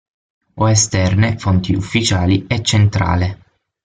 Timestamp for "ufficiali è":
1.75-2.61